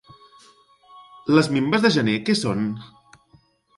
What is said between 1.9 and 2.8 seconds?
gener què són?